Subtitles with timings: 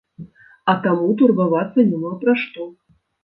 [0.73, 2.67] А таму турбавацца няма пра што.